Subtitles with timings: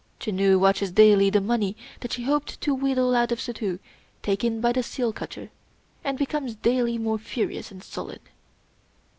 [0.19, 3.77] Janoo watches daily the money that she hoped to wheedle out of Suddhoo
[4.23, 5.51] taken by the seal cutter,
[6.03, 8.21] and becomes daily more furious and sullen.